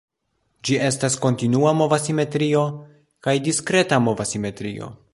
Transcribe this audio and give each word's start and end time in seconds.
Ĝi 0.69 0.77
estas 0.85 1.17
kontinua 1.25 1.75
mova 1.83 2.01
simetrio 2.05 2.65
kaj 3.29 3.39
diskreta 3.49 4.05
mova 4.09 4.31
simetrio. 4.35 4.95